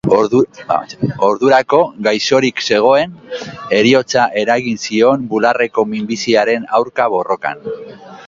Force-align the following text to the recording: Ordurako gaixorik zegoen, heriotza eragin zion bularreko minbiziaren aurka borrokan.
Ordurako 1.25 1.81
gaixorik 2.07 2.63
zegoen, 2.77 3.13
heriotza 3.79 4.25
eragin 4.43 4.81
zion 4.87 5.27
bularreko 5.35 5.87
minbiziaren 5.93 6.67
aurka 6.79 7.09
borrokan. 7.17 7.63